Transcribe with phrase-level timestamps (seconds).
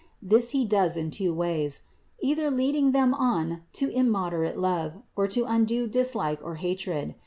[0.19, 1.83] This he does in two ways:
[2.21, 7.13] either leading them on to immoderate love, or to undue dislike or hatred.